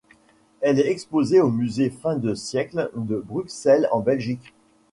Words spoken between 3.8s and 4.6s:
en Belgique.